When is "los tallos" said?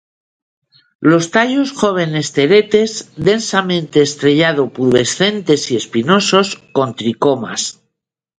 1.09-1.69